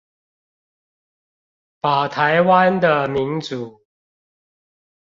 [1.79, 3.85] 把臺灣的民主